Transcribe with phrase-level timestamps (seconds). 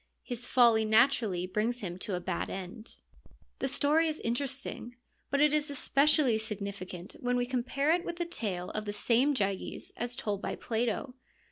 [0.23, 2.95] His folly naturally brings him to a bad end.
[3.59, 4.95] The story is interesting,
[5.29, 8.93] but it is especially signi ficant when we compare it with the tale of the
[8.93, 11.13] same Gyges as told by Plato.